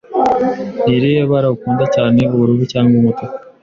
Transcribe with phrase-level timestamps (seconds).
[0.85, 3.23] Ni irihe bara ukunda cyane, ubururu cyangwa umutuku?